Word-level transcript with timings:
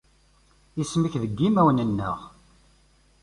Isem-ik 0.81 1.13
deg 1.23 1.31
yimawen-nneɣ. 1.41 2.17